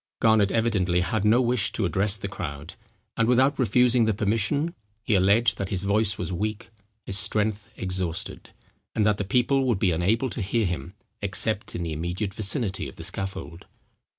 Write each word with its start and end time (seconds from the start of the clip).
Garnet 0.19 0.51
evidently 0.51 1.01
had 1.01 1.23
no 1.23 1.43
wish 1.43 1.71
to 1.73 1.85
address 1.85 2.17
the 2.17 2.27
crowd; 2.27 2.73
and 3.15 3.27
without 3.27 3.59
refusing 3.59 4.05
the 4.05 4.15
permission, 4.15 4.73
he 5.03 5.13
alleged 5.13 5.59
that 5.59 5.69
his 5.69 5.83
voice 5.83 6.17
was 6.17 6.33
weak, 6.33 6.71
his 7.05 7.19
strength 7.19 7.69
exhausted, 7.75 8.49
and 8.95 9.05
that 9.05 9.19
the 9.19 9.23
people 9.23 9.63
would 9.65 9.77
be 9.77 9.91
unable 9.91 10.31
to 10.31 10.41
hear 10.41 10.65
him, 10.65 10.95
except 11.21 11.75
in 11.75 11.83
the 11.83 11.93
immediate 11.93 12.33
vicinity 12.33 12.89
of 12.89 12.95
the 12.95 13.03
scaffold. 13.03 13.67